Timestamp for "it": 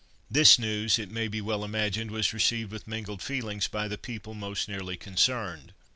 0.97-1.11